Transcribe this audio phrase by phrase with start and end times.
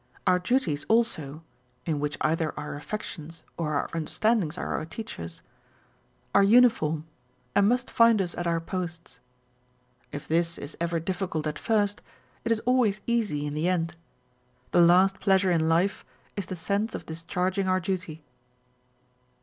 [0.25, 1.43] Our duties also
[1.85, 5.43] (in which either our affections or our understandings are our teachers)
[6.33, 7.05] are uniform,
[7.53, 9.19] and must find us at our posts.
[10.11, 12.01] If this is ever difficult at first,
[12.43, 13.95] it is always easy in the end.
[14.71, 16.03] The last pleasure in life
[16.35, 18.23] is the sense of discharging our duty.